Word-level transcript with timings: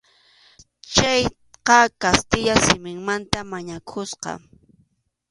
Chayqa 0.93 1.79
kastilla 2.01 2.55
simimanta 2.65 3.39
mañakusqa. 3.51 4.31